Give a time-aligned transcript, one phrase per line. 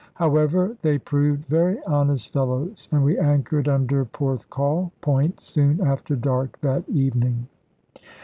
[0.15, 6.57] However they proved very honest fellows, and we anchored under Porthcawl point soon after dark
[6.61, 7.47] that evening.